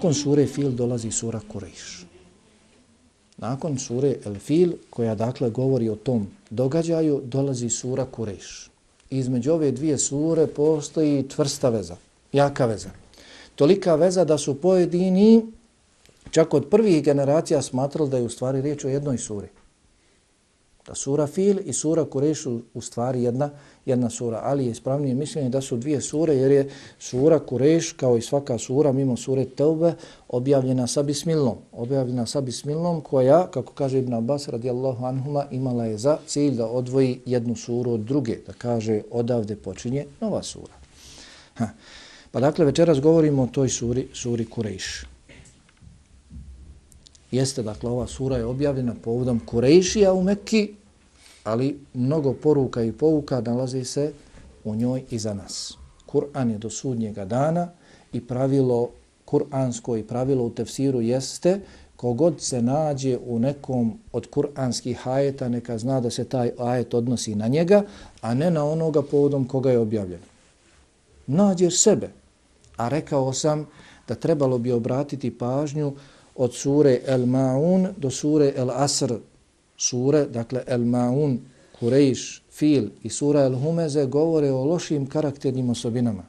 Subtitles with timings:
[0.00, 2.06] nakon sure Fil dolazi sura Kurejš.
[3.36, 8.70] Nakon sure El Fil, koja dakle govori o tom događaju, dolazi sura Kurejš.
[9.10, 11.96] Između ove dvije sure postoji tvrsta veza,
[12.32, 12.90] jaka veza.
[13.54, 15.42] Tolika veza da su pojedini
[16.30, 19.48] čak od prvih generacija smatrali da je u stvari riječ o jednoj suri
[20.90, 23.50] da sura Fil i sura Kureš u stvari jedna,
[23.86, 28.16] jedna sura, ali je ispravnije mišljenje da su dvije sure, jer je sura Kureš, kao
[28.16, 29.92] i svaka sura, mimo sure Teube,
[30.28, 31.56] objavljena sa Bismilom.
[31.72, 36.66] Objavljena sa Bismilom koja, kako kaže Ibn Abbas radijallahu anhuma, imala je za cilj da
[36.66, 40.74] odvoji jednu suru od druge, da kaže odavde počinje nova sura.
[41.54, 41.68] Ha.
[42.30, 45.04] Pa dakle, večeras govorimo o toj suri, suri Kureš.
[47.30, 50.79] Jeste, dakle, ova sura je objavljena povodom Kurejšija u Mekki,
[51.44, 54.12] ali mnogo poruka i pouka nalazi se
[54.64, 55.78] u njoj i za nas.
[56.06, 57.68] Kur'an je do sudnjega dana
[58.12, 58.90] i pravilo
[59.24, 61.60] kur'ansko i pravilo u tefsiru jeste
[61.96, 67.34] kogod se nađe u nekom od kur'anskih ajeta neka zna da se taj ajet odnosi
[67.34, 67.82] na njega,
[68.20, 70.20] a ne na onoga povodom koga je objavljen.
[71.26, 72.08] Nađeš sebe,
[72.76, 73.66] a rekao sam
[74.08, 75.92] da trebalo bi obratiti pažnju
[76.36, 79.14] od sure El Ma'un do sure El Asr,
[79.80, 81.38] sure, dakle El Maun,
[81.78, 86.26] Kurejš, Fil i sura El Humeze govore o lošim karakternim osobinama.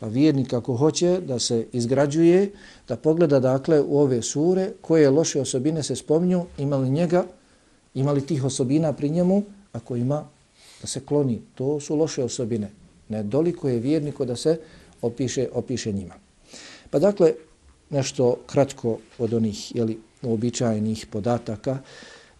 [0.00, 2.50] Pa vjernik ako hoće da se izgrađuje,
[2.88, 7.24] da pogleda dakle u ove sure koje loše osobine se spominju, imali njega,
[7.94, 9.42] imali tih osobina pri njemu,
[9.72, 10.24] ako ima
[10.80, 11.40] da se kloni.
[11.54, 12.70] To su loše osobine.
[13.08, 14.60] Nedoliko je vjerniku da se
[15.02, 16.14] opiše, opiše njima.
[16.90, 17.32] Pa dakle,
[17.90, 21.78] nešto kratko od onih jeli, uobičajenih podataka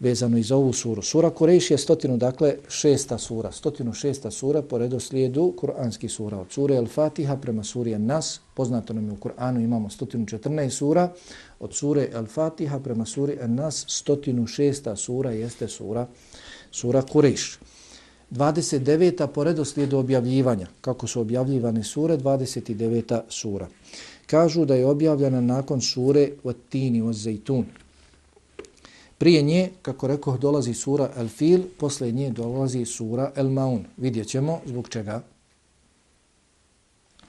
[0.00, 1.02] vezano iz ovu suru.
[1.02, 3.52] Sura Kureš je stotinu, dakle, šesta sura.
[3.52, 6.38] Stotinu šesta sura po redoslijedu kuranski sura.
[6.38, 11.12] Od sure El-Fatiha prema suri Nas, poznato nam je u Kur'anu, imamo stotinu četrnaest sura.
[11.60, 16.06] Od sure El-Fatiha prema suri Nas, stotinu šesta sura jeste sura,
[16.70, 17.58] sura Kureš.
[18.30, 19.26] 29.
[19.26, 23.20] po redoslijedu objavljivanja, kako su objavljivane sure, 29.
[23.28, 23.68] sura
[24.30, 27.64] kažu da je objavljena nakon sure Vatini o Zajtun.
[29.18, 33.84] Prije nje, kako rekao, dolazi sura El Fil, posle nje dolazi sura El Maun.
[33.96, 35.22] Vidjet ćemo zbog čega.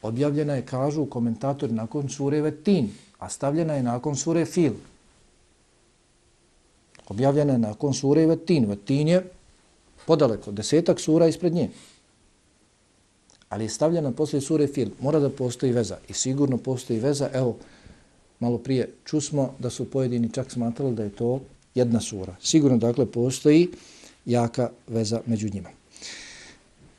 [0.02, 2.90] Objavljena je, kažu komentatori, nakon sure Vatin,
[3.20, 4.74] a stavljena je nakon sure Fil.
[7.08, 8.66] Objavljena je nakon sure Vatin.
[8.66, 9.24] Vatin je
[10.06, 11.70] podaleko, desetak sura ispred nje
[13.50, 14.90] ali je stavljena poslije sure Fil.
[15.02, 17.30] Mora da postoji veza i sigurno postoji veza.
[17.34, 17.58] Evo,
[18.40, 21.42] malo prije čusmo da su pojedini čak smatrali da je to
[21.76, 22.36] jedna sura.
[22.42, 23.68] Sigurno, dakle, postoji
[24.26, 25.70] jaka veza među njima.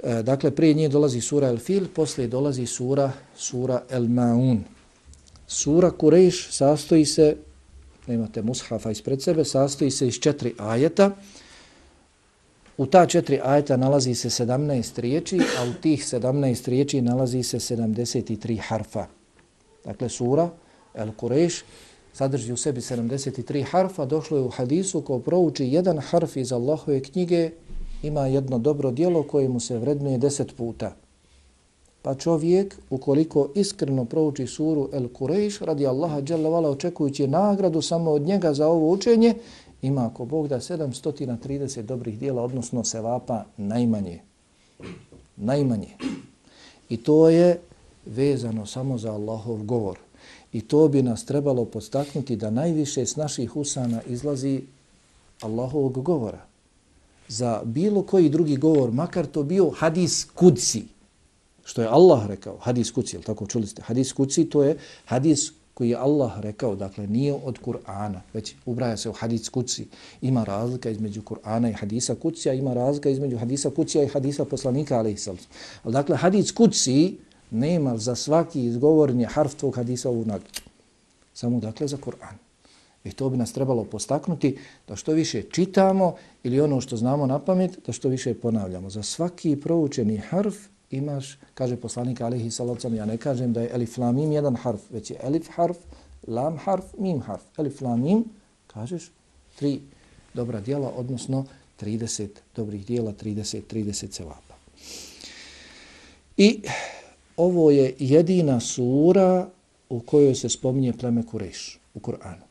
[0.03, 4.65] E, dakle, prije nje dolazi sura El Fil, poslije dolazi sura sura El Maun.
[5.47, 7.37] Sura Kurejš sastoji se,
[8.09, 11.11] imate mushafa ispred sebe, sastoji se iz četiri ajeta.
[12.81, 17.59] U ta četiri ajeta nalazi se 17 riječi, a u tih 17 riječi nalazi se
[17.59, 19.07] 73 harfa.
[19.85, 20.51] Dakle, sura
[20.95, 21.65] El Kureš
[22.13, 24.05] sadrži u sebi 73 harfa.
[24.05, 27.51] Došlo je u hadisu ko prouči jedan harf iz Allahove knjige,
[28.03, 30.97] ima jedno dobro dijelo koje mu se vrednuje deset puta.
[32.03, 38.23] Pa čovjek, ukoliko iskreno prouči suru El Kureš, radi Allaha dželle očekujući nagradu samo od
[38.23, 39.35] njega za ovo učenje,
[39.83, 44.21] ima ako Bog da 730 dobrih dijela, odnosno sevapa najmanje.
[45.37, 45.97] Najmanje.
[46.89, 47.61] I to je
[48.07, 49.99] vezano samo za Allahov govor.
[50.53, 54.63] I to bi nas trebalo podstaknuti da najviše s naših usana izlazi
[55.41, 56.45] Allahovog govora.
[57.29, 60.85] Za bilo koji drugi govor, makar to bio hadis kudsi,
[61.65, 65.53] što je Allah rekao, hadis kudsi, ili tako čuli ste, hadis kudsi to je hadis
[65.75, 69.87] koji je Allah rekao, dakle nije od Kur'ana, već ubraja se u hadis kuci.
[70.23, 74.99] Ima razlika između Kur'ana i hadisa kucija, ima razlika između hadisa kucija i hadisa poslanika,
[74.99, 75.17] ali
[75.83, 77.17] Ali dakle, hadis kuci
[77.51, 80.61] nema za svaki izgovorni harf tvog hadisa u nagradu.
[81.35, 82.35] Samo dakle za Kur'an.
[83.05, 84.59] I to bi nas trebalo postaknuti
[84.89, 88.91] da što više čitamo ili ono što znamo na pamet, da što više ponavljamo.
[88.91, 90.57] Za svaki proučeni harf
[90.91, 94.81] imaš, kaže poslanik alihi salacom, ja ne kažem da je elif lam mim jedan harf,
[94.91, 95.77] već je elif harf,
[96.27, 97.43] lam harf, mim harf.
[97.59, 98.25] Elif lam mim,
[98.67, 99.11] kažeš,
[99.59, 99.81] tri
[100.35, 101.45] dobra dijela, odnosno
[101.81, 104.55] 30 dobrih dijela, 30, 30 cevapa.
[106.37, 106.63] I
[107.37, 109.49] ovo je jedina sura
[109.89, 112.45] u kojoj se spominje pleme Kureš u Kur'anu.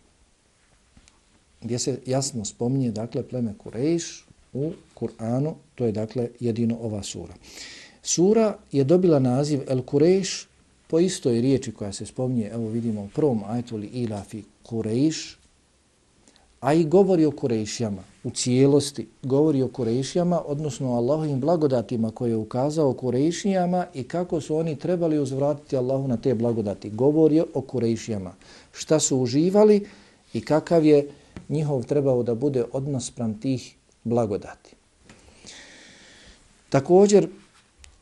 [1.62, 7.34] Gdje se jasno spominje, dakle, pleme Kureš u Kur'anu, to je, dakle, jedino ova sura.
[8.04, 10.48] Sura je dobila naziv El Kureš
[10.88, 15.38] po istoj riječi koja se spominje, evo vidimo u prvom ajetu li ilafi Kurejš,
[16.60, 22.30] a i govori o Kurejšijama u cijelosti, govori o Kurejšijama, odnosno o Allahovim blagodatima koje
[22.30, 26.90] je ukazao Kurejšijama i kako su oni trebali uzvratiti Allahu na te blagodati.
[26.90, 28.34] Govori o Kurejšijama,
[28.74, 29.88] šta su uživali
[30.34, 31.10] i kakav je
[31.50, 34.76] njihov trebao da bude odnos pram tih blagodati.
[36.70, 37.28] Također,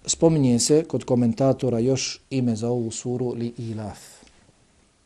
[0.08, 4.00] spominje se kod komentatora još ime za ovu suru li ilaf.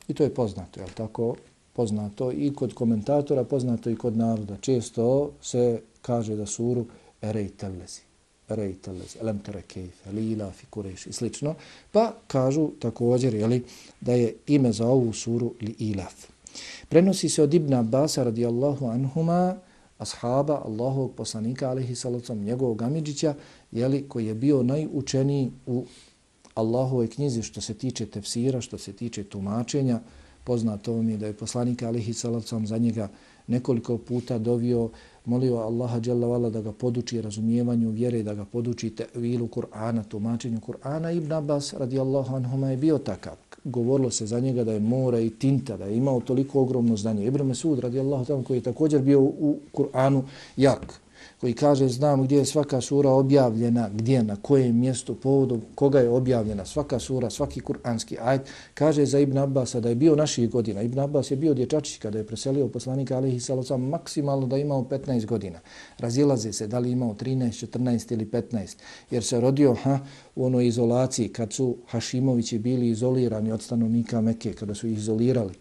[0.08, 1.36] I to je poznato, je tako?
[1.74, 4.58] Poznato i kod komentatora, poznato i kod naroda.
[4.62, 6.86] Često se kaže da suru
[7.22, 8.02] rejtavlezi,
[8.50, 11.56] rejtavlezi, elem tere kejfe, li ilaf i kureš i slično.
[11.92, 13.64] Pa kažu također jeli,
[14.02, 16.26] da je ime za ovu suru li ilaf.
[16.90, 19.56] Prenosi se od Ibn Abbas radijallahu anhuma,
[20.02, 23.36] ashaba Allahovog poslanika, alihi salacom, njegovog Amidžića,
[23.72, 25.86] jeli, koji je bio najučeniji u
[26.54, 30.00] Allahovoj knjizi što se tiče tefsira, što se tiče tumačenja.
[30.44, 33.10] Poznato vam je da je poslanik alihi salacom za njega
[33.48, 34.90] nekoliko puta dovio,
[35.26, 41.12] molio Allaha dželavala da ga poduči razumijevanju vjere, da ga poduči tevilu Kur'ana, tumačenju Kur'ana.
[41.12, 45.30] Ibn Abbas radijallahu anhuma je bio takav govorilo se za njega da je mora i
[45.30, 47.26] tinta, da je imao toliko ogromno znanje.
[47.26, 50.22] Ibn Mesud radijallahu ta'ala koji je također bio u Kur'anu
[50.58, 51.00] jak,
[51.42, 56.10] koji kaže znam gdje je svaka sura objavljena, gdje, na kojem mjestu, povodom koga je
[56.10, 58.42] objavljena, svaka sura, svaki kuranski ajd,
[58.74, 60.82] kaže za Ibn Abbas da je bio naših godina.
[60.82, 64.82] Ibn Abbas je bio dječačić kada je preselio poslanika alihi salocam maksimalno da je imao
[64.82, 65.60] 15 godina.
[65.98, 68.78] Razilaze se da li imao 13, 14 ili 15,
[69.12, 70.00] jer se rodio ha,
[70.36, 75.54] u onoj izolaciji kad su Hašimovići bili izolirani od stanovnika Mekke, kada su ih izolirali,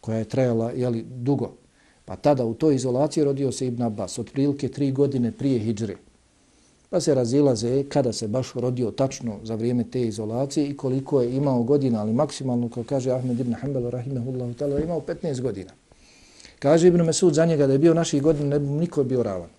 [0.00, 1.65] koja je trajala jeli, dugo,
[2.06, 5.96] Pa tada u toj izolaciji rodio se Ibn Abbas, otprilike tri godine prije hijdžre.
[6.90, 11.36] Pa se razilaze kada se baš rodio tačno za vrijeme te izolacije i koliko je
[11.36, 15.70] imao godina, ali maksimalno, kao kaže Ahmed ibn Hanbal, rahimahullahu ta'ala, imao 15 godina.
[16.58, 19.22] Kaže Ibn Mesud za njega da je bio naših godina, ne bi mu niko bio
[19.22, 19.50] ravan.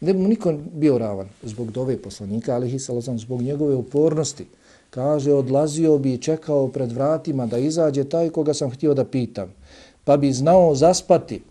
[0.00, 4.46] Ne bi mu niko bio ravan zbog dove poslanika, ali hisalazam, zbog njegove upornosti.
[4.90, 9.52] Kaže, odlazio bi i čekao pred vratima da izađe taj koga sam htio da pitam
[10.06, 11.42] pa bi znao zaspati.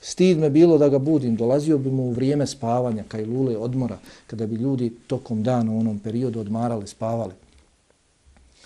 [0.00, 3.98] Stid me bilo da ga budim, dolazio bi mu u vrijeme spavanja, kaj lule odmora,
[4.26, 7.34] kada bi ljudi tokom dana u onom periodu odmarale, spavali.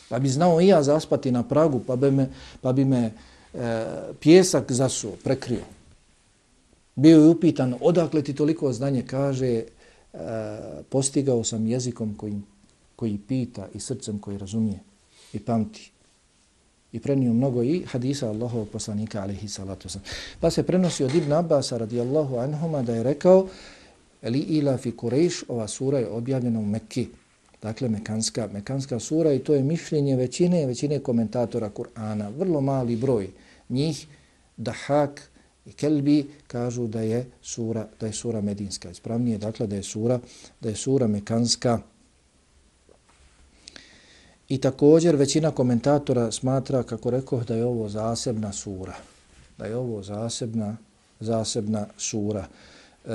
[0.09, 2.29] Pa bi znao i ja zaspati na pragu, pa bi me,
[2.61, 3.85] pa bi me e,
[4.21, 5.65] pjesak zasuo, prekrio.
[6.95, 9.65] Bio je upitan, odakle ti toliko znanje, kaže, e,
[10.89, 12.41] postigao sam jezikom koji,
[12.97, 14.79] koji pita i srcem koji razumije
[15.33, 15.94] i pamti
[16.95, 20.03] i prenio mnogo i hadisa Allahovog poslanika alaihi salatu sam.
[20.41, 23.49] Pa se prenosi od Ibn Abasa radijallahu anhuma da je rekao
[24.23, 27.09] li ila fi Kurejš, ova sura je objavljena u Mekki,
[27.63, 33.29] dakle Mekanska, Mekanska sura i to je mišljenje većine, većine komentatora Kur'ana, vrlo mali broj
[33.69, 34.07] njih,
[34.57, 35.31] Dahak
[35.67, 38.91] i Kelbi kažu da je sura, da je sura Medinska.
[38.91, 40.21] Ispravnije dakle da je sura,
[40.61, 41.79] da je sura Mekanska,
[44.50, 48.96] I također većina komentatora smatra, kako rekao, da je ovo zasebna sura.
[49.58, 50.78] Da je ovo zasebna,
[51.20, 52.48] zasebna sura.
[53.06, 53.10] E,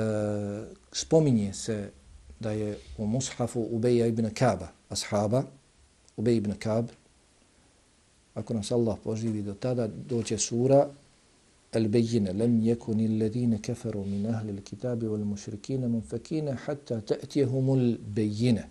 [0.91, 1.89] spominje se
[2.39, 5.43] da je u mushafu Ubeja ibn Kaba, ashaba,
[6.17, 6.85] Ubej ibn Kab,
[8.33, 10.87] ako nas Allah poživi do tada, doće sura
[11.75, 18.67] البينة لم يكن الذين كفروا من أهل الكتاب والمشركين منفكين حتى تأتيهم البينة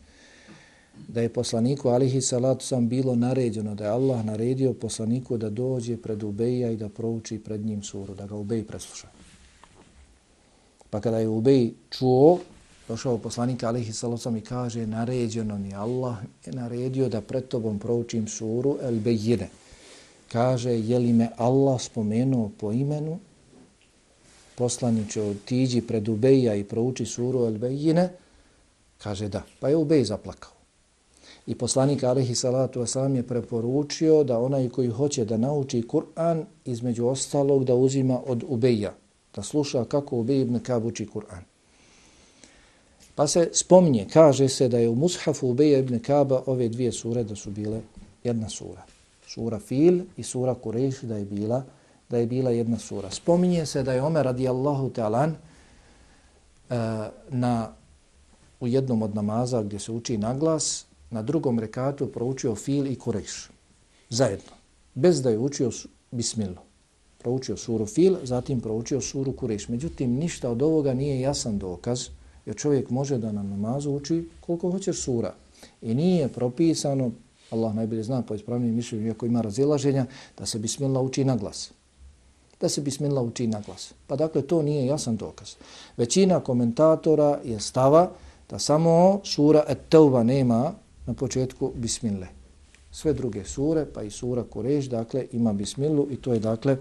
[1.07, 5.97] da je poslaniku alihi salatu sam bilo naređeno, da je Allah naredio poslaniku da dođe
[5.97, 9.07] pred Ubeja i da prouči pred njim suru, da ga Ubej presluša.
[10.89, 12.39] Pa kada je Ubej čuo,
[12.87, 17.79] došao poslanik alihi salatu sam i kaže, naređeno mi Allah je naredio da pred tobom
[17.79, 19.49] proučim suru El Bejine.
[20.31, 23.19] Kaže, je li me Allah spomenuo po imenu,
[24.55, 28.09] poslaniće otiđi pred Ubeja i prouči suru El Bejine,
[28.97, 29.43] kaže da.
[29.59, 30.58] Pa je Ubej zaplakao.
[31.49, 37.07] I poslanik Alihi Salatu Wasalam je preporučio da onaj koji hoće da nauči Kur'an, između
[37.07, 38.93] ostalog da uzima od Ubeja,
[39.35, 41.41] da sluša kako Ubej ibn Kab uči Kur'an.
[43.15, 47.23] Pa se spomnje, kaže se da je u Mushafu Ubeja ibn Kaba ove dvije sure
[47.23, 47.81] da su bile
[48.23, 48.85] jedna sura.
[49.27, 51.63] Sura Fil i sura Kureš da je bila
[52.09, 53.11] da je bila jedna sura.
[53.11, 55.33] Spominje se da je Omer radijallahu ta'alan
[56.69, 57.73] eh, na
[58.59, 63.49] u jednom od namaza gdje se uči naglas na drugom rekatu proučio fil i kureš
[64.09, 64.51] zajedno,
[64.93, 65.71] bez da je učio
[66.11, 66.55] Bismilu.
[67.17, 69.67] Proučio suru fil, zatim proučio suru kureš.
[69.67, 72.07] Međutim, ništa od ovoga nije jasan dokaz,
[72.45, 75.33] jer čovjek može da na namazu uči koliko hoće sura.
[75.81, 77.11] I nije propisano
[77.51, 80.05] Allah najbolje zna po ispravnim mišljenju, iako ima razilaženja,
[80.37, 81.71] da se Bismila uči na glas.
[82.61, 83.93] Da se bismillah uči na glas.
[84.07, 85.55] Pa dakle, to nije jasan dokaz.
[85.97, 88.11] Većina komentatora je stava
[88.49, 90.73] da samo sura Et-Tauba nema
[91.09, 92.27] na početku bismile.
[92.91, 96.77] Sve druge sure, pa i sura Kureš, dakle, ima bismilu i to je, dakle,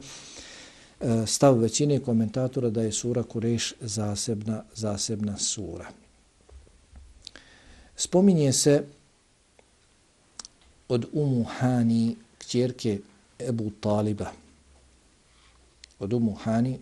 [1.01, 5.89] e, stav većine komentatora da je sura Kureš zasebna, zasebna sura.
[7.97, 8.85] Spominje se
[10.89, 13.01] od Umu Hani, kćerke
[13.39, 14.31] Ebu Taliba.
[15.99, 16.79] Od Umu Hani,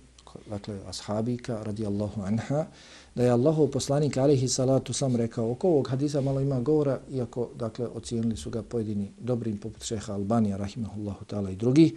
[0.51, 2.67] dakle, ashabika, radijallahu anha,
[3.17, 7.49] da je Allahu poslanik alihi salatu sam rekao, oko ovog hadisa malo ima govora, iako,
[7.59, 11.97] dakle, ocijenili su ga pojedini dobrim, poput šeha Albanija, rahimahullahu ta'ala i drugi,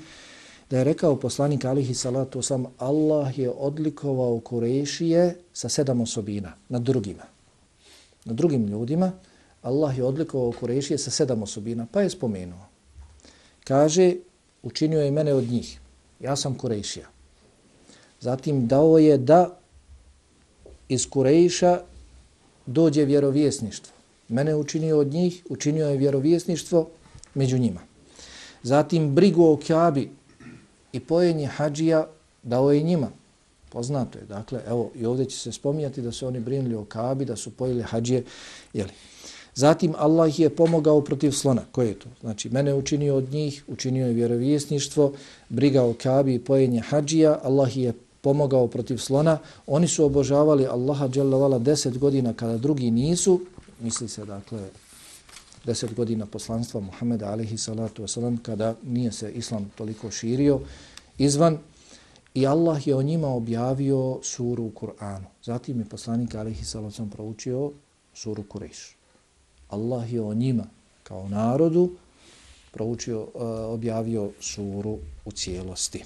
[0.69, 6.81] da je rekao poslanik alihi salatu sam, Allah je odlikovao Kurešije sa sedam osobina, nad
[6.81, 7.23] drugima.
[8.25, 9.11] Na drugim ljudima,
[9.61, 12.65] Allah je odlikovao Kurešije sa sedam osobina, pa je spomenuo.
[13.63, 14.15] Kaže,
[14.63, 15.79] učinio je mene od njih.
[16.19, 17.07] Ja sam Kurešija.
[18.19, 19.58] Zatim dao je da
[20.89, 21.81] iz Kurejša
[22.65, 23.93] dođe vjerovjesništvo.
[24.29, 26.89] Mene učinio od njih, učinio je vjerovjesništvo
[27.33, 27.81] među njima.
[28.63, 30.09] Zatim brigu o Kjabi
[30.93, 32.07] i pojenje hađija
[32.43, 33.09] dao je njima.
[33.69, 34.25] Poznato je.
[34.25, 37.51] Dakle, evo, i ovdje će se spominjati da su oni brinuli o Kabi, da su
[37.51, 38.23] pojeli hađije.
[38.73, 38.91] Jeli.
[39.55, 41.61] Zatim Allah je pomogao protiv slona.
[41.71, 42.09] Ko je to?
[42.21, 45.13] Znači, mene učinio od njih, učinio je vjerovjesništvo,
[45.49, 47.39] briga o Kabi i pojenje hađija.
[47.43, 49.37] Allah je pomogao protiv slona.
[49.67, 53.41] Oni su obožavali Allaha dželavala deset godina kada drugi nisu.
[53.79, 54.59] Misli se, dakle,
[55.65, 60.59] deset godina poslanstva Muhammeda alihi salatu wasalam kada nije se islam toliko širio
[61.17, 61.57] izvan
[62.33, 65.25] i Allah je o njima objavio suru u Kur'anu.
[65.43, 67.71] Zatim je poslanik alihi salatu wasalam proučio
[68.13, 68.95] suru Kureš.
[69.69, 70.63] Allah je o njima
[71.03, 71.89] kao narodu
[72.71, 73.39] proučio, eh,
[73.73, 76.03] objavio suru u cijelosti.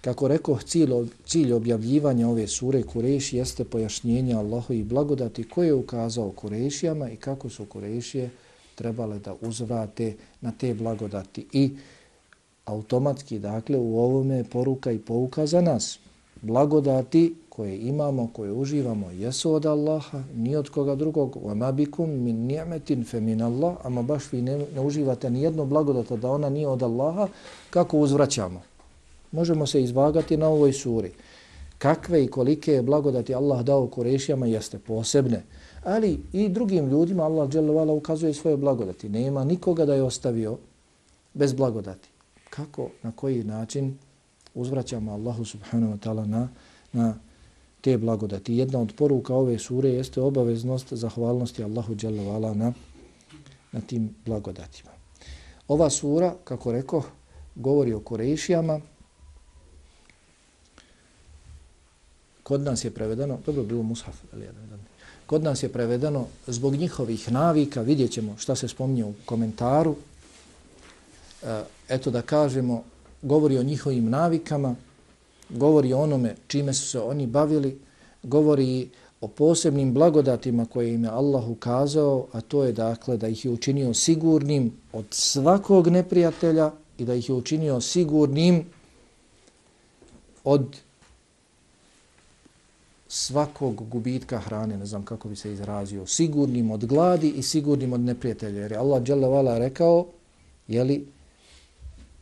[0.00, 0.90] Kako rekao, cilj,
[1.26, 7.16] cilj objavljivanja ove sure Kureš jeste pojašnjenje Allahu i blagodati koje je ukazao Kurešijama i
[7.16, 8.30] kako su Kurešije
[8.74, 11.46] trebale da uzvrate na te blagodati.
[11.52, 11.70] I
[12.64, 15.98] automatski, dakle, u ovome poruka i pouka za nas.
[16.42, 21.36] Blagodati koje imamo, koje uživamo, jesu od Allaha, ni od koga drugog.
[21.36, 26.16] وَمَا بِكُمْ مِنْ نِعْمَةٍ فَمِنَ اللَّهِ Ama baš vi ne, ne uživate ni jedno blagodata
[26.16, 27.28] da ona nije od Allaha,
[27.70, 28.62] kako uzvraćamo?
[29.35, 31.11] Možemo se izvagati na ovoj suri.
[31.77, 35.43] Kakve i kolike je blagodati Allah dao Kurešijama jeste posebne.
[35.83, 39.09] Ali i drugim ljudima Allah dželovala ukazuje svoje blagodati.
[39.09, 40.57] Nema nikoga da je ostavio
[41.33, 42.09] bez blagodati.
[42.49, 43.97] Kako, na koji način
[44.53, 46.47] uzvraćamo Allahu subhanahu wa ta'ala na,
[46.93, 47.13] na
[47.81, 48.55] te blagodati.
[48.55, 52.73] Jedna od poruka ove sure jeste obaveznost zahvalnosti Allahu dželovala na,
[53.71, 54.91] na tim blagodatima.
[55.67, 57.03] Ova sura, kako rekao,
[57.55, 58.79] govori o Kurešijama,
[62.45, 64.79] Kod nas je prevedeno, dobro bilo mushaf, ali jedan,
[65.25, 69.95] kod nas je prevedeno zbog njihovih navika, vidjet ćemo šta se spominje u komentaru,
[71.43, 72.83] e, eto da kažemo,
[73.21, 74.75] govori o njihovim navikama,
[75.49, 77.79] govori o onome čime su se oni bavili,
[78.23, 78.89] govori
[79.21, 83.51] o posebnim blagodatima koje im je Allah ukazao, a to je dakle da ih je
[83.51, 88.65] učinio sigurnim od svakog neprijatelja i da ih je učinio sigurnim
[90.43, 90.77] od
[93.07, 97.99] svakog gubitka hrane, ne znam kako bi se izrazio, sigurnim od gladi i sigurnim od
[97.99, 98.61] neprijatelja.
[98.61, 100.05] Jer je Allah dželle vala rekao,
[100.67, 101.07] jeli,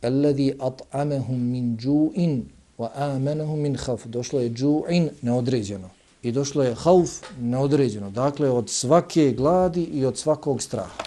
[0.02, 2.42] Alladhi at'amahum min ju'in
[2.78, 4.06] wa amanahum min khawf.
[4.06, 5.90] Došlo je ju'in neodređeno
[6.22, 7.10] i došlo je khauf
[7.40, 8.10] neodređeno.
[8.10, 11.04] Dakle, od svake gladi i od svakog straha.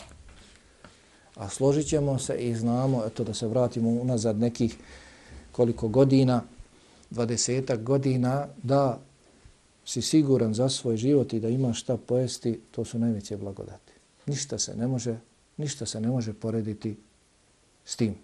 [1.36, 1.88] A složit
[2.20, 4.78] se i znamo, eto da se vratimo unazad nekih
[5.52, 6.42] koliko godina,
[7.10, 9.00] dvadesetak godina, da
[9.88, 13.94] si siguran za svoj život i da imaš šta pojesti, to su najveće blagodati.
[14.26, 15.18] Ništa se ne može,
[15.58, 16.98] ništa se ne može porediti
[17.86, 18.16] s tim.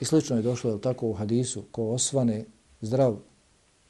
[0.00, 2.44] I slično je došlo je tako u hadisu, ko osvane
[2.80, 3.16] zdrav,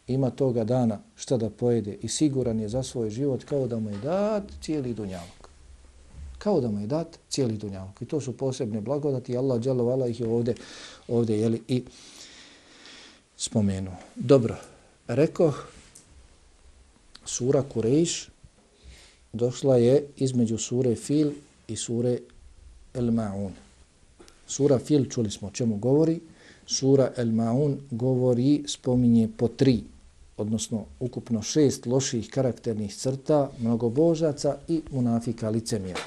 [0.07, 3.91] ima toga dana šta da pojede i siguran je za svoj život kao da mu
[3.91, 5.49] je dat cijeli dunjavak.
[6.39, 8.03] Kao da mu je dat cijeli dunjavak.
[8.03, 10.55] I to su posebne blagodati i Allah dželovala ih je ovdje,
[11.09, 11.85] ovdje jeli, i
[13.37, 13.91] spomenu.
[14.17, 14.57] Dobro,
[15.09, 15.76] rekoh
[17.27, 18.29] sura Kurejš
[19.33, 21.31] došla je između sure Fil
[21.69, 22.19] i sure
[22.95, 23.51] El Ma'un.
[24.47, 26.21] Sura Fil, čuli smo o čemu govori,
[26.67, 29.83] sura El Ma'un govori, spominje po tri,
[30.37, 36.01] odnosno ukupno šest loših karakternih crta, mnogobožaca i munafika licemjera.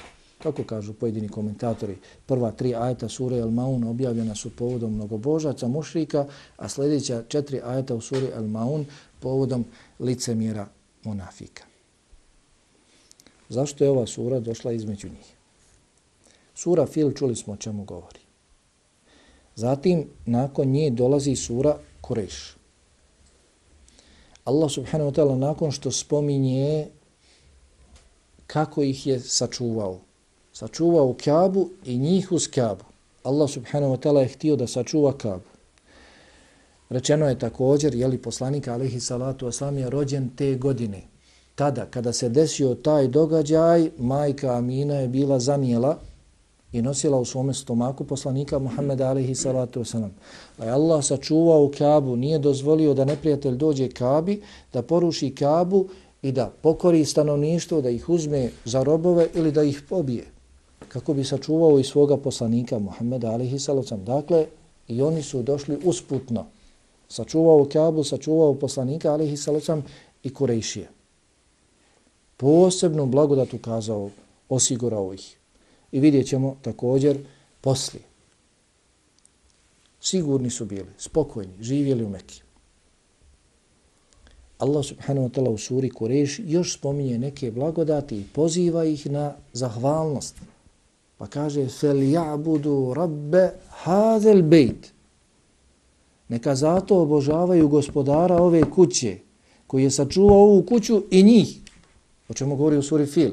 [0.43, 6.25] Kako kažu pojedini komentatori, prva tri ajeta sure El Maun objavljena su povodom mnogobožaca mušrika,
[6.57, 8.85] a sljedeća četiri ajeta u suri El Maun
[9.19, 9.65] povodom
[9.99, 10.67] licemjera
[11.03, 11.63] munafika.
[13.49, 15.33] Zašto je ova sura došla između njih?
[16.55, 18.19] Sura Fil, čuli smo o čemu govori.
[19.55, 22.55] Zatim, nakon nje dolazi sura Kureš.
[24.45, 26.87] Allah subhanahu wa ta'ala nakon što spominje
[28.47, 29.99] kako ih je sačuvao.
[30.53, 32.83] Sačuvao Kabu i njih uz Kabu.
[33.23, 35.48] Allah subhanahu wa ta'ala je htio da sačuva Kabu.
[36.89, 41.01] Rečeno je također, je li poslanik alaihi salatu wasalam je rođen te godine.
[41.55, 45.97] Tada, kada se desio taj događaj, majka Amina je bila zanijela
[46.71, 50.09] i nosila u svome stomaku poslanika Muhammeda alihi salatu wasalam.
[50.57, 54.41] Pa je Allah sačuvao Kabu, nije dozvolio da neprijatelj dođe Kabi,
[54.73, 55.87] da poruši Kabu
[56.21, 60.25] i da pokori stanovništvo, da ih uzme za robove ili da ih pobije.
[60.87, 64.03] Kako bi sačuvao i svoga poslanika Muhammeda alihi salatu wasalam.
[64.03, 64.45] Dakle,
[64.87, 66.45] i oni su došli usputno
[67.08, 69.82] Sačuvao Kabu, sačuvao poslanika alaihi salatu wasalam
[70.22, 70.88] i Kurejšije.
[72.36, 74.10] Posebnu blagodat ukazao,
[74.48, 75.36] osigurao ih.
[75.92, 77.18] I vidjet ćemo također
[77.60, 78.02] poslije.
[80.00, 82.42] Sigurni su bili, spokojni, živjeli u Mekiji.
[84.58, 89.34] Allah subhanahu wa ta'ala u suri Kureš još spominje neke blagodati i poziva ih na
[89.52, 90.36] zahvalnost.
[91.18, 93.50] Pa kaže فَلْيَعْبُدُوا رَبَّ
[93.84, 94.94] هَذَا الْبَيْتِ
[96.29, 99.17] Neka zato obožavaju gospodara ove kuće
[99.67, 101.59] koji je sačuvao ovu kuću i njih.
[102.29, 103.31] O čemu govori u suri Fil.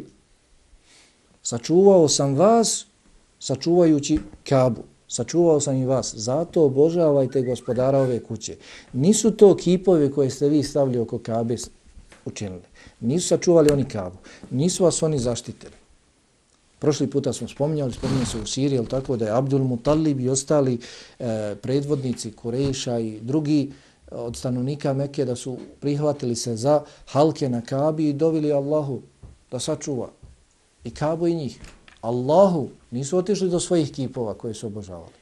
[1.43, 2.87] Sačuvao sam vas,
[3.39, 4.83] sačuvajući Kabu.
[5.09, 6.15] Sačuvao sam i vas.
[6.15, 8.57] Zato obožavajte gospodara ove kuće.
[8.93, 11.57] Nisu to kipovi koje ste vi stavili oko Kabe
[12.25, 12.63] učinili.
[13.01, 14.17] Nisu sačuvali oni Kabu.
[14.51, 15.86] Nisu vas oni zaštitili.
[16.79, 20.29] Prošli puta smo spominjali, spominjali se u Siriji, ali tako da je Abdul Mutalib i
[20.29, 20.79] ostali
[21.19, 23.73] e, predvodnici Kureša i drugi
[24.11, 29.01] e, od stanovnika Mekke da su prihvatili se za halke na Kabi i dovili Allahu
[29.51, 30.09] da sačuva
[30.85, 31.61] i Kabu i njih.
[32.01, 35.17] Allahu nisu otišli do svojih kipova koje su obožavali.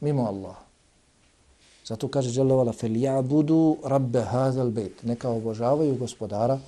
[0.00, 0.66] Mimo Allaha.
[1.84, 5.02] Zato kaže Jalla fel ja budu rabbe hazel bejt.
[5.02, 6.58] Neka obožavaju gospodara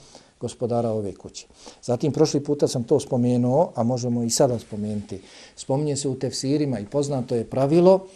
[0.41, 1.47] gospodara ove kuće.
[1.83, 5.21] Zatim, prošli puta sam to spomenuo, a možemo i sada spomenuti.
[5.57, 8.07] Spominje se u tefsirima i poznato je pravilo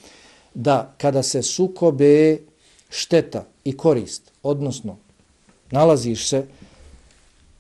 [0.55, 2.39] da kada se sukobe
[2.91, 4.97] šteta i korist, odnosno
[5.71, 6.47] nalaziš se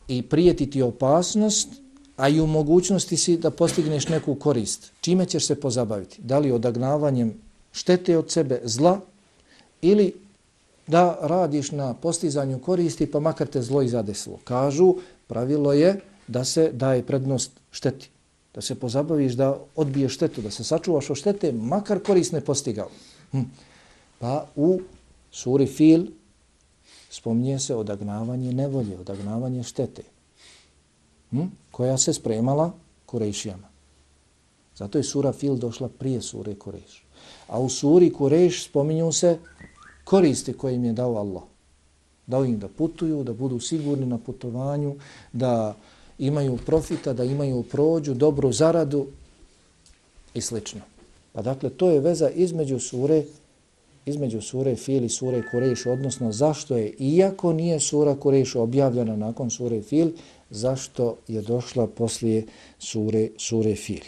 [0.08, 1.68] i prijetiti opasnost,
[2.16, 4.92] a i u mogućnosti si da postigneš neku korist.
[5.00, 6.22] Čime ćeš se pozabaviti?
[6.22, 7.34] Da li odagnavanjem
[7.72, 9.00] štete od sebe zla
[9.82, 10.21] ili
[10.86, 14.38] da radiš na postizanju koristi pa makar te zlo i zadesilo.
[14.44, 14.94] Kažu,
[15.26, 18.10] pravilo je da se daje prednost šteti.
[18.54, 22.88] Da se pozabaviš da odbiješ štetu, da se sačuvaš od štete, makar korist ne postigao.
[23.30, 23.46] Hm.
[24.18, 24.80] Pa u
[25.30, 26.06] suri Fil
[27.10, 30.02] spominje se odagnavanje nevolje, odagnavanje štete
[31.30, 31.46] hm?
[31.70, 32.72] koja se spremala
[33.06, 33.68] Kurešijama.
[34.76, 37.04] Zato je sura Fil došla prije sure Kureš.
[37.48, 39.38] A u suri Kureš spominju se
[40.04, 41.42] koristi koje im je dao Allah.
[42.26, 44.96] Dao im da putuju, da budu sigurni na putovanju,
[45.32, 45.74] da
[46.18, 49.06] imaju profita, da imaju prođu, dobru zaradu
[50.34, 50.80] i slično.
[51.32, 53.24] Pa dakle, to je veza između sure
[54.06, 59.50] između sure Fil i sure Kureš, odnosno zašto je, iako nije sura Kureš objavljena nakon
[59.50, 60.10] sure Fil,
[60.50, 62.46] zašto je došla poslije
[62.78, 64.04] sure, sure Fil.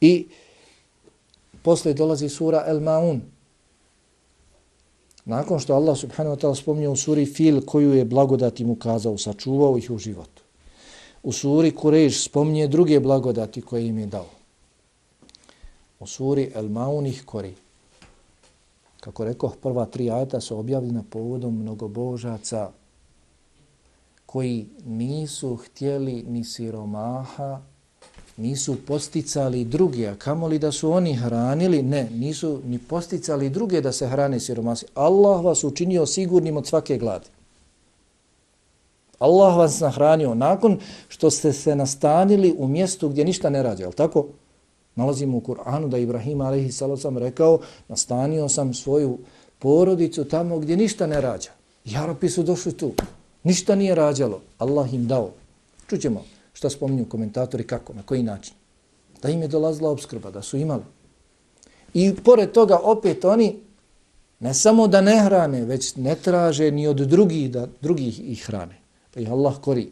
[0.00, 0.26] I
[1.62, 3.22] poslije dolazi sura El Maun.
[5.24, 9.18] Nakon što Allah subhanahu wa ta'ala spominje u suri Fil koju je blagodati mu kazao,
[9.18, 10.42] sačuvao ih u životu.
[11.22, 14.26] U suri Kurejš spominje druge blagodati koje im je dao.
[16.00, 17.54] U suri El Maun ih kori.
[19.00, 22.70] Kako rekao, prva tri ajta su objavljena povodom mnogobožaca
[24.26, 27.60] koji nisu htjeli ni siromaha,
[28.36, 33.92] nisu posticali druge, a kamoli da su oni hranili, ne, nisu ni posticali druge da
[33.92, 34.86] se hrane siromasi.
[34.94, 37.26] Allah vas učinio sigurnim od svake gladi.
[39.18, 43.94] Allah vas nahranio nakon što ste se nastanili u mjestu gdje ništa ne rađe, ali
[43.94, 44.26] tako?
[44.94, 46.82] Nalazimo u Kur'anu da Ibrahim a.s.
[47.18, 49.18] rekao, nastanio sam svoju
[49.58, 51.50] porodicu tamo gdje ništa ne rađa.
[51.84, 52.92] Jarapi su došli tu.
[53.42, 54.40] Ništa nije rađalo.
[54.58, 55.30] Allah im dao.
[55.88, 58.54] Čućemo šta spominju komentatori, kako, na koji način.
[59.22, 60.82] Da im je dolazila obskrba, da su imali.
[61.94, 63.56] I pored toga opet oni
[64.40, 68.80] ne samo da ne hrane, već ne traže ni od drugih da drugih ih hrane.
[69.14, 69.90] Pa ih Allah kori.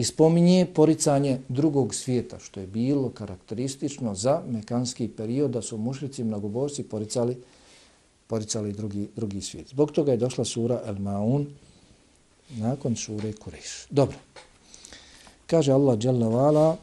[0.00, 6.24] i spominje poricanje drugog svijeta, što je bilo karakteristično za mekanski period da su mušrici
[6.24, 7.36] mnogoborci poricali,
[8.26, 9.68] poricali drugi, drugi svijet.
[9.68, 11.46] Zbog toga je došla sura El Maun
[12.56, 13.86] nakon sure Kureš.
[13.90, 14.18] Dobro.
[15.46, 16.76] Kaže Allah Jalla Vala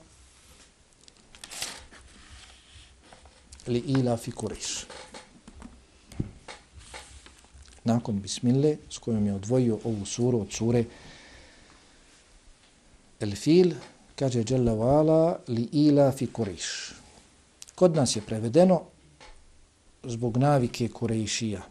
[3.67, 4.86] li ila fi Kureš.
[7.84, 10.84] Nakon bismille s kojom je odvojio ovu suru od sure
[13.19, 13.71] El fil,
[14.15, 16.93] kaže Jalla Vala, li ila fi Kureš.
[17.75, 18.82] Kod nas je prevedeno
[20.03, 21.62] zbog navike Kurešija.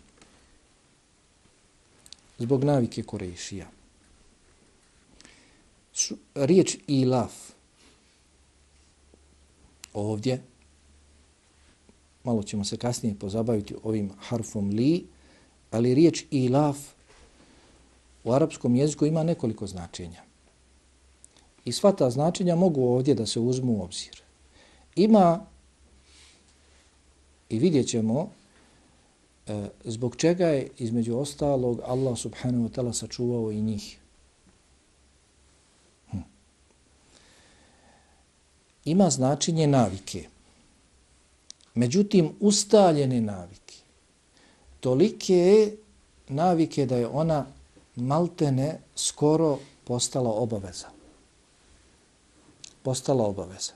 [2.38, 3.75] Zbog navike Kurešija.
[6.34, 7.32] Riječ ilaf
[9.94, 10.42] ovdje,
[12.24, 15.06] malo ćemo se kasnije pozabaviti ovim harfom li,
[15.70, 16.78] ali riječ ilaf
[18.24, 20.22] u arapskom jeziku ima nekoliko značenja.
[21.64, 24.22] I sva ta značenja mogu ovdje da se uzmu u obzir.
[24.96, 25.46] Ima,
[27.48, 28.30] i vidjet ćemo,
[29.46, 33.98] e, zbog čega je između ostalog Allah subhanahu wa ta'ala sačuvao i njih.
[38.86, 40.28] Ima značenje navike.
[41.74, 43.76] Međutim, ustaljene navike.
[44.80, 45.76] Tolike je
[46.28, 47.46] navike da je ona
[47.96, 50.96] maltene skoro postala obaveza
[52.86, 53.72] postala obaveza.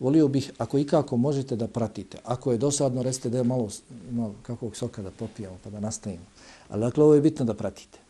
[0.00, 3.68] Volio bih, ako ikako možete da pratite, ako je dosadno, recite da je malo,
[4.10, 6.26] malo kakvog soka da popijamo pa da nastavimo.
[6.68, 8.01] Ali dakle, ovo je bitno da pratite.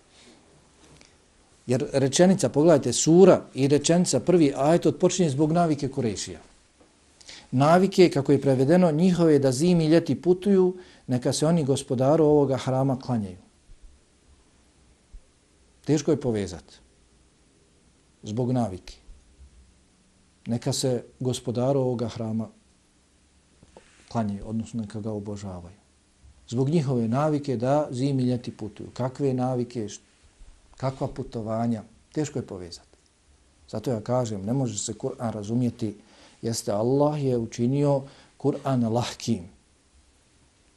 [1.66, 6.40] Jer rečenica, pogledajte, sura i rečenica prvi ajet odpočinje zbog navike Kurešija.
[7.50, 12.56] Navike, kako je prevedeno, njihove da zimi i ljeti putuju, neka se oni gospodaru ovoga
[12.56, 13.38] hrama klanjaju.
[15.84, 16.74] Teško je povezati.
[18.22, 19.02] Zbog navike
[20.46, 22.48] neka se gospodaru ovoga hrama
[24.08, 25.76] klanjaju, odnosno neka ga obožavaju.
[26.48, 28.90] Zbog njihove navike da zimi i ljeti putuju.
[28.90, 29.88] Kakve navike,
[30.82, 32.98] kakva putovanja, teško je povezati.
[33.70, 35.94] Zato ja kažem, ne može se Kur'an razumjeti,
[36.42, 38.02] jeste Allah je učinio
[38.38, 39.46] Kur'an lahkim.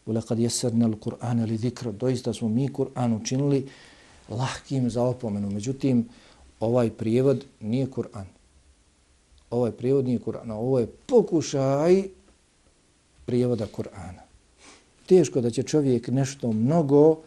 [0.05, 3.65] Ulekad jesernel Kur'an ili zikr, doista smo mi Kur'an učinili
[4.29, 5.49] lahkim za opomenu.
[5.49, 6.07] Međutim,
[6.59, 8.35] ovaj prijevod nije Kur'an
[9.49, 12.03] ovaj prijevod nije Kur'an, ovo je pokušaj
[13.25, 14.21] prijevoda Kur'ana.
[15.05, 17.17] Teško da će čovjek nešto mnogo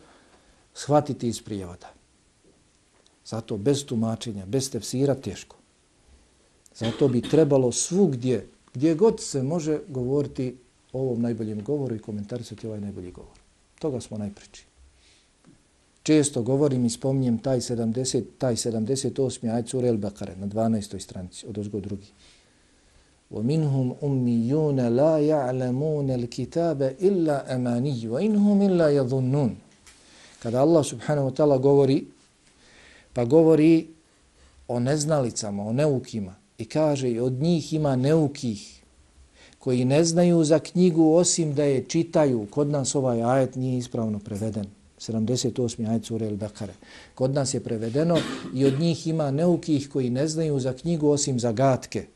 [0.74, 1.97] shvatiti iz prijevoda.
[3.27, 5.55] Zato bez tumačenja, bez tefsira, teško.
[6.75, 10.55] Zato bi trebalo svugdje, gdje god se može govoriti
[10.93, 13.37] o ovom najboljem govoru i komentarisati ovaj najbolji govor.
[13.79, 14.65] Toga smo najpriči
[16.03, 19.55] često govorim i spominjem taj 70, taj 78.
[19.55, 20.99] ajd sura El-Bakare na 12.
[20.99, 22.07] stranici od ozgo drugi.
[23.31, 29.51] وَمِنْهُمْ أُمِّيُّونَ لَا يَعْلَمُونَ الْكِتَابَ إِلَّا أَمَانِيُّ وَإِنْهُمْ إِلَّا يَظُنُّونَ
[30.43, 32.07] Kada Allah subhanahu wa ta'ala govori,
[33.18, 33.86] pa govori
[34.68, 38.82] o neznalicama, o neukima i kaže i od njih ima neukih
[39.58, 42.46] koji ne znaju za knjigu osim da je čitaju.
[42.50, 44.66] Kod nas ovaj ajet nije ispravno preveden.
[44.98, 45.88] 78.
[45.90, 46.76] ajet sura El-Bekare.
[47.14, 48.18] Kod nas je prevedeno
[48.54, 52.06] i od njih ima neukih koji ne znaju za knjigu osim za gatke.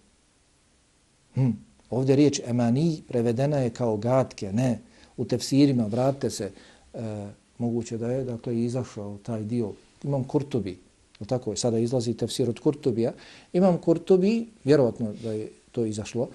[1.35, 1.51] Hm.
[1.91, 4.79] Ovdje riječ emani prevedena je kao gatke, ne.
[5.17, 6.51] U tefsirima, vratite se,
[6.95, 7.27] e,
[7.59, 9.73] moguće da je dakle, izašao taj dio.
[10.05, 10.79] Imam kurtubi,
[11.25, 13.13] tako je, sada izlazi tefsir od kurtubija.
[13.53, 16.29] Imam kurtubi, vjerovatno da je to izašlo,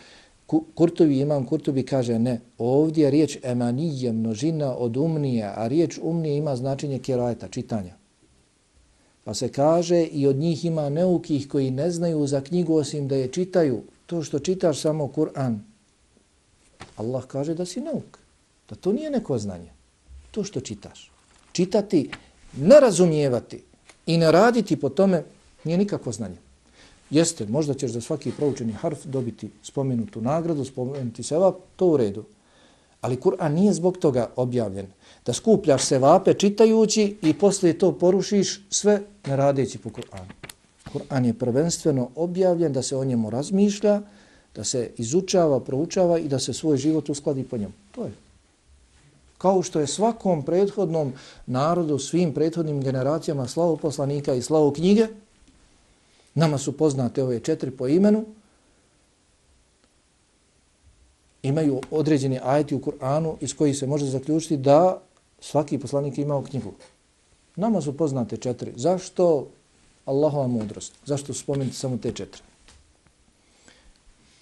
[0.48, 6.56] Kurtovi, imam Kurtovi kaže ne, ovdje riječ emanije množina od umnije, a riječ umnije ima
[6.56, 7.96] značenje kerajeta, čitanja.
[9.24, 13.16] Pa se kaže i od njih ima neukih koji ne znaju za knjigu osim da
[13.16, 13.82] je čitaju.
[14.06, 15.60] To što čitaš samo Kur'an,
[16.96, 18.20] Allah kaže da si neuk,
[18.70, 19.72] da to nije neko znanje.
[20.32, 21.12] To što čitaš.
[21.52, 22.10] Čitati,
[22.58, 23.64] ne razumijevati
[24.08, 25.24] i ne raditi po tome
[25.64, 26.38] nije nikakvo znanje.
[27.10, 32.24] Jeste, možda ćeš za svaki proučeni harf dobiti spomenutu nagradu, spomenuti sevap, to u redu.
[33.02, 34.88] Ali Kur'an nije zbog toga objavljen.
[35.26, 40.32] Da skupljaš sevape čitajući i poslije to porušiš sve ne radeći po Kur'anu.
[40.94, 44.02] Kur'an je prvenstveno objavljen da se o njemu razmišlja,
[44.56, 47.74] da se izučava, proučava i da se svoj život uskladi po njemu.
[47.92, 48.12] To je.
[49.38, 51.14] Kao što je svakom prethodnom
[51.46, 55.08] narodu, svim prethodnim generacijama slavu poslanika i slavu knjige,
[56.38, 58.26] Nama su poznate ove četiri po imenu.
[61.44, 65.02] Imaju određeni ajeti u Kur'anu iz koji se može zaključiti da
[65.40, 66.74] svaki poslanik imao knjigu.
[67.56, 68.74] Nama su poznate četiri.
[68.76, 69.48] Zašto?
[70.06, 70.94] Allahova mudrost.
[71.06, 72.42] Zašto spomenuti samo te četiri?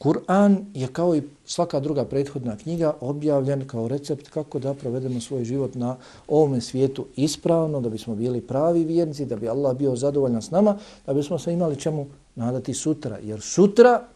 [0.06, 5.46] Kur'an je kao i svaka druga prethodna knjiga objavljen kao recept kako da provedemo svoj
[5.46, 10.42] život na ovome svijetu ispravno, da bismo bili pravi vjernici, da bi Allah bio zadovoljan
[10.42, 13.18] s nama, da bismo se imali čemu nadati sutra.
[13.24, 14.08] Jer sutra,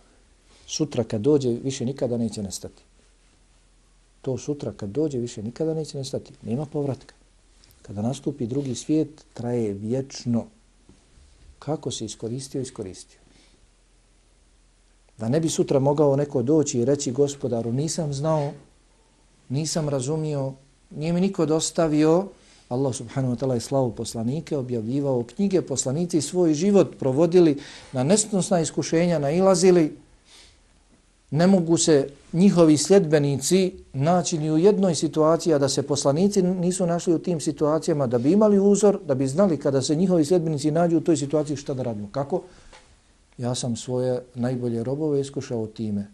[0.67, 2.83] sutra kad dođe, više nikada neće nestati.
[4.21, 6.33] To sutra kad dođe, više nikada neće nestati.
[6.41, 7.15] Nema povratka.
[7.81, 10.45] Kada nastupi drugi svijet, traje vječno.
[11.59, 13.18] Kako se iskoristio, iskoristio.
[15.19, 18.51] Da ne bi sutra mogao neko doći i reći gospodaru, nisam znao,
[19.49, 20.53] nisam razumio,
[20.89, 22.27] nije mi niko dostavio,
[22.69, 27.57] Allah subhanahu wa ta'ala je slavu poslanike, objavljivao knjige, poslanici svoj život provodili
[27.93, 29.97] na nesnosna iskušenja, nailazili,
[31.31, 36.85] ne mogu se njihovi sljedbenici naći ni u jednoj situaciji, a da se poslanici nisu
[36.85, 40.71] našli u tim situacijama, da bi imali uzor, da bi znali kada se njihovi sljedbenici
[40.71, 42.09] nađu u toj situaciji šta da radimo.
[42.11, 42.41] Kako?
[43.39, 46.07] Ja sam svoje najbolje robove iskušao time.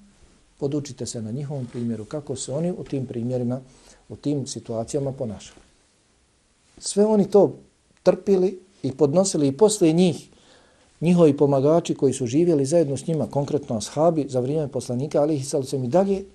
[0.60, 3.62] Podučite se na njihovom primjeru kako se oni u tim primjerima,
[4.10, 5.62] u tim situacijama ponašali.
[6.78, 7.56] Sve oni to
[8.04, 10.30] trpili i podnosili i posle njih
[11.02, 15.48] njihovi pomagači koji su živjeli zajedno s njima, konkretno ashabi, za vrijeme poslanika, ali ih
[15.48, 16.26] sam i dalje,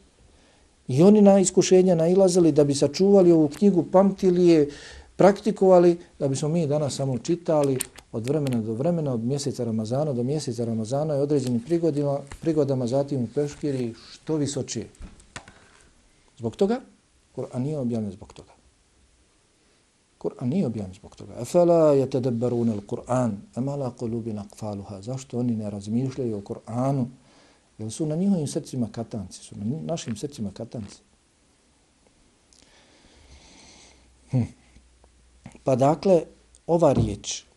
[0.88, 4.68] i oni na iskušenja nailazili da bi sačuvali ovu knjigu, pamtili je,
[5.16, 7.78] praktikovali, da bismo mi danas samo čitali
[8.12, 13.24] od vremena do vremena, od mjeseca Ramazana do mjeseca Ramazana i određenim prigodima, prigodama zatim
[13.24, 14.88] u peškiri što visočije.
[16.38, 16.80] Zbog toga,
[17.36, 18.52] Kur'an nije objavljen zbog toga.
[20.18, 21.34] Kur'an nije objavljen zbog toga.
[21.40, 25.00] Afala yatadabbarun al-Qur'an, ama la qulubin aqfaluha.
[25.00, 27.06] Zašto oni ne razmišljaju o Kur'anu?
[27.78, 30.98] Jer su na njihovim srcima katanci, su na našim srcima katanci.
[34.30, 34.42] Hm.
[35.64, 36.22] Pa dakle,
[36.66, 37.49] ova riječ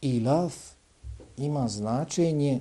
[0.00, 0.54] ilaf
[1.36, 2.60] ima značenje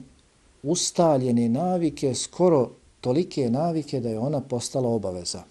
[0.63, 2.71] ustaljene navike, skoro
[3.01, 5.43] tolike navike da je ona postala obaveza.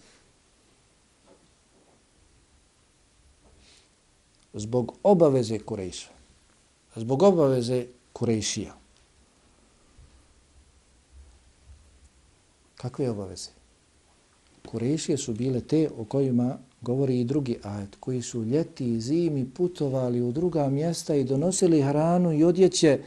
[4.57, 6.09] zbog obaveze Kurejša,
[6.97, 8.75] zbog obaveze Kurejšija.
[12.77, 13.51] Kakve obaveze?
[14.67, 19.45] Kurejšije su bile te o kojima govori i drugi ajet, koji su ljeti i zimi
[19.51, 22.99] putovali u druga mjesta i donosili hranu i odjeće,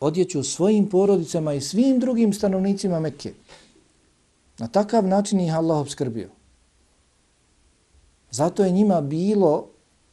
[0.00, 3.32] odjeću svojim porodicama i svim drugim stanovnicima Mekke.
[4.58, 6.28] Na takav način ih Allah obskrbio.
[8.30, 9.66] Zato je njima bilo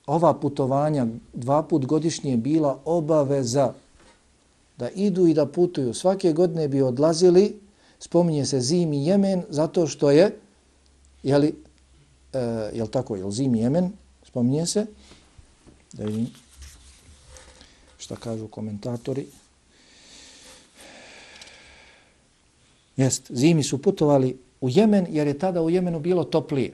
[0.07, 3.73] ova putovanja dva put godišnje bila obaveza
[4.77, 5.93] da idu i da putuju.
[5.93, 7.59] Svake godine bi odlazili,
[7.99, 10.31] spominje se zimi Jemen, zato što je,
[11.23, 11.53] jeli,
[12.35, 13.91] e, jel tako, jel zimi Jemen,
[14.23, 14.85] spominje se,
[15.93, 16.27] da vidim
[17.97, 19.27] šta kažu komentatori.
[22.97, 26.73] Jest, zimi su putovali u Jemen jer je tada u Jemenu bilo toplije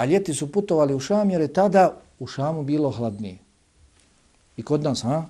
[0.00, 3.38] a ljeti su putovali u Šam jer je tada u Šamu bilo hladnije.
[4.56, 5.26] I kod nas, ha?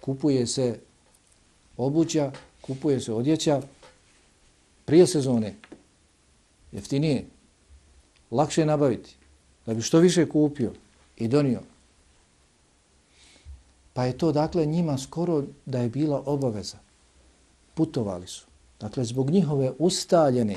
[0.00, 0.78] Kupuje se
[1.76, 3.62] obuća, kupuje se odjeća
[4.84, 5.54] prije sezone.
[6.72, 7.24] Jeftinije.
[8.30, 9.16] Lakše je nabaviti.
[9.66, 10.72] Da bi što više kupio
[11.16, 11.60] i donio.
[13.92, 16.78] Pa je to dakle njima skoro da je bila obaveza.
[17.74, 18.46] Putovali su.
[18.80, 20.56] Dakle, zbog njihove ustaljene,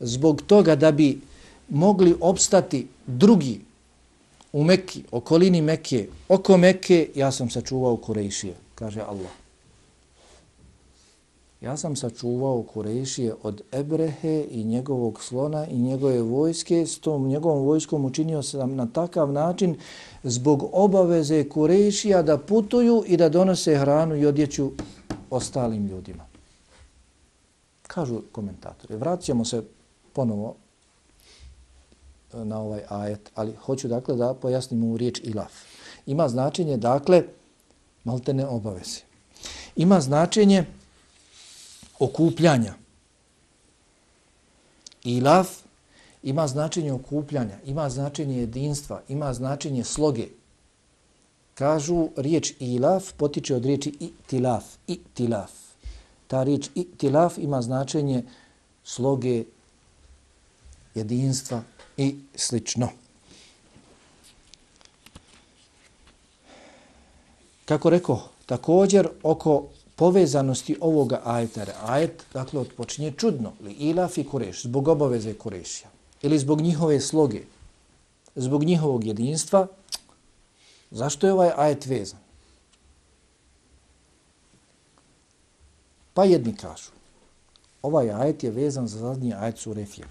[0.00, 1.20] zbog toga da bi
[1.68, 3.60] mogli opstati drugi
[4.52, 9.45] u Mekki, okolini Mekke, oko Mekke, ja sam sačuvao Kurejšije, kaže Allah.
[11.60, 16.86] Ja sam sačuvao Kurejšije od Ebrehe i njegovog slona i njegove vojske.
[16.86, 19.76] S tom njegovom vojskom učinio sam na takav način
[20.22, 24.70] zbog obaveze Kurejšija da putuju i da donose hranu i odjeću
[25.30, 26.24] ostalim ljudima.
[27.82, 28.96] Kažu komentatori.
[28.96, 29.62] Vraćamo se
[30.12, 30.54] ponovo
[32.34, 35.52] e, na ovaj ajet, ali hoću dakle da pojasnim u riječ ilaf.
[36.06, 37.22] Ima značenje, dakle,
[38.04, 39.00] maltene obaveze.
[39.76, 40.64] Ima značenje
[41.98, 42.74] okupljanja.
[45.04, 45.48] Ilaf
[46.22, 50.28] ima značenje okupljanja, ima značenje jedinstva, ima značenje sloge.
[51.54, 55.52] Kažu riječ ilaf potiče od riječi itilaf, itilaf.
[56.26, 58.22] Ta riječ itilaf ima značenje
[58.84, 59.44] sloge,
[60.94, 61.62] jedinstva,
[61.96, 62.88] i slično.
[67.64, 69.64] Kako rekao, također oko
[69.96, 75.88] povezanosti ovoga ajeta, ajet, dakle, odpočinje čudno, li ilaf i kureš, zbog obaveze kurešja,
[76.22, 77.42] ili zbog njihove sloge,
[78.34, 79.66] zbog njihovog jedinstva,
[80.90, 82.20] zašto je ovaj ajet vezan?
[86.14, 86.90] Pa jedni kažu,
[87.82, 90.08] ovaj ajet je vezan za zadnji ajet sure fil.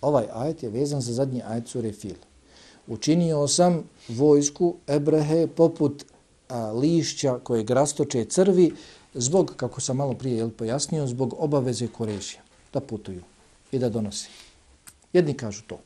[0.00, 2.16] Ovaj ajet je vezan za zadnji ajet sure fil.
[2.86, 6.04] Učinio sam vojsku Ebrehe poput
[6.52, 8.72] a, lišća koje grastoče crvi
[9.14, 13.22] zbog, kako sam malo prije jel, pojasnio, zbog obaveze Korešija da putuju
[13.72, 14.28] i da donosi.
[15.12, 15.78] Jedni kažu to.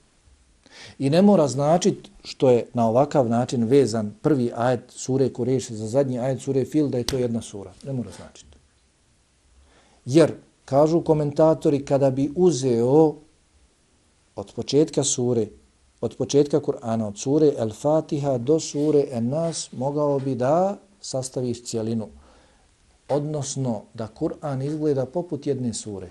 [0.98, 5.87] I ne mora značiti što je na ovakav način vezan prvi ajet sure Kureši za
[5.87, 7.72] zadnji ajet sure Fil da je to jedna sura.
[7.85, 8.57] Ne mora značiti.
[10.05, 10.33] Jer,
[10.64, 13.14] kažu komentatori, kada bi uzeo
[14.37, 15.46] od početka sure,
[16.00, 21.64] od početka Kur'ana, od sure El Fatiha do sure En Nas, mogao bi da sastaviš
[21.64, 22.09] cijelinu.
[23.09, 26.11] Odnosno, da Kur'an izgleda poput jedne sure.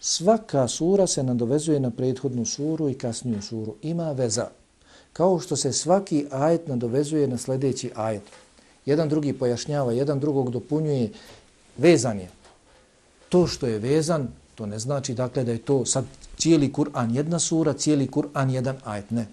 [0.00, 3.74] Svaka sura se nadovezuje na prethodnu suru i kasniju suru.
[3.82, 4.48] Ima veza.
[5.12, 8.22] Kao što se svaki ajet nadovezuje na sljedeći ajet.
[8.86, 11.10] Jedan drugi pojašnjava, jedan drugog dopunjuje,
[11.78, 12.30] vezan je.
[13.28, 16.04] To što je vezan, to ne znači dakle da je to sad
[16.36, 19.10] cijeli Kur'an jedna sura, cijeli Kur'an jedan ajet.
[19.10, 19.26] Ne.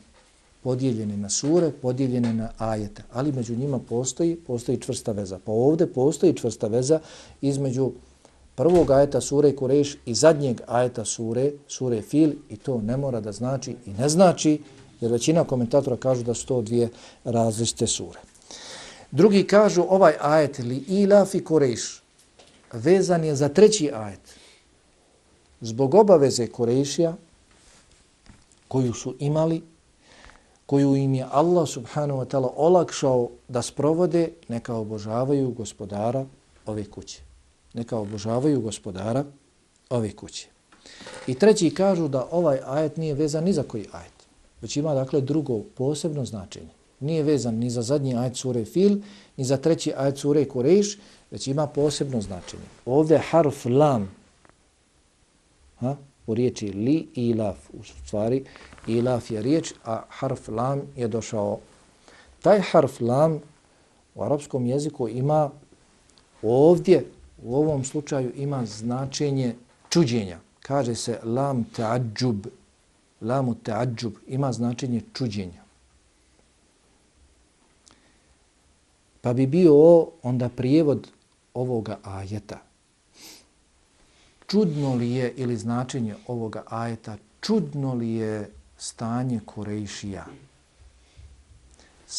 [0.63, 3.03] Podijeljene na sure, podijeljene na ajete.
[3.13, 5.39] Ali među njima postoji, postoji čvrsta veza.
[5.45, 6.99] Pa ovdje postoji čvrsta veza
[7.41, 7.91] između
[8.55, 13.31] prvog ajeta sure Kureš i zadnjeg ajeta sure, sure Fil i to ne mora da
[13.31, 14.61] znači i ne znači
[15.01, 16.89] jer većina komentatora kažu da su to dvije
[17.23, 18.19] različite sure.
[19.11, 22.01] Drugi kažu ovaj ajet li ilafi Kureš
[22.73, 24.28] vezan je za treći ajet.
[25.61, 27.15] Zbog obaveze Kurešija
[28.67, 29.61] koju su imali,
[30.65, 36.25] koju im je Allah subhanahu wa ta'ala olakšao da sprovode, neka obožavaju gospodara
[36.65, 37.29] ove kuće
[37.73, 39.25] neka obožavaju gospodara
[39.89, 40.47] ove kuće.
[41.27, 44.13] I treći kažu da ovaj ajet nije vezan ni za koji ajet,
[44.61, 46.69] već ima dakle drugo posebno značenje.
[46.99, 48.97] Nije vezan ni za zadnji ajet sure Fil,
[49.37, 50.97] ni za treći ajet sure Kureš,
[51.31, 52.63] već ima posebno značenje.
[52.85, 54.11] Ovdje harf lam,
[55.79, 55.95] ha,
[56.27, 58.45] u riječi li ilaf, u stvari
[58.87, 61.59] ilaf je riječ, a harf lam je došao.
[62.41, 63.39] Taj harf lam
[64.15, 65.49] u arapskom jeziku ima
[66.41, 67.05] ovdje
[67.43, 69.55] u ovom slučaju ima značenje
[69.89, 70.39] čuđenja.
[70.59, 72.47] Kaže se lam ta'adžub,
[73.21, 75.63] Lamu ta'adžub ima značenje čuđenja.
[79.21, 81.07] Pa bi bio onda prijevod
[81.53, 82.68] ovoga ajeta.
[84.51, 90.25] Čudno li je ili značenje ovoga ajeta, čudno li je stanje Korejšija?